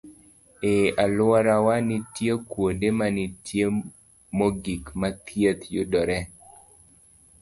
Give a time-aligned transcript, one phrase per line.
[0.71, 0.71] E
[1.03, 3.65] alworawa, nitie kuonde matinie
[4.37, 6.25] mogik ma thieth yudoree